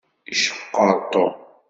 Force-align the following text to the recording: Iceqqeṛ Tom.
Iceqqeṛ 0.33 0.89
Tom. 1.11 1.33